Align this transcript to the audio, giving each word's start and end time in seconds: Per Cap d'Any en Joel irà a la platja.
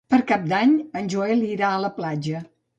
Per 0.11 0.17
Cap 0.29 0.47
d'Any 0.53 0.73
en 1.03 1.13
Joel 1.17 1.47
irà 1.53 1.71
a 1.77 1.85
la 1.87 1.95
platja. 2.01 2.45